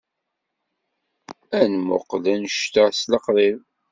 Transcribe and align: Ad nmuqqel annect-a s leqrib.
Ad 1.59 1.65
nmuqqel 1.73 2.23
annect-a 2.33 2.83
s 2.99 3.01
leqrib. 3.11 3.57